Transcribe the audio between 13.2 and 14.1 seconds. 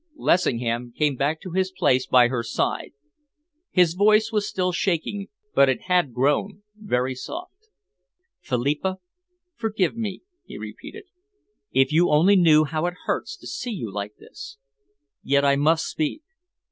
to see you